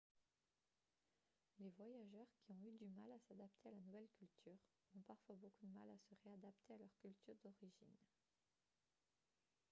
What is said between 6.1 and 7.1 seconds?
réadapter à leur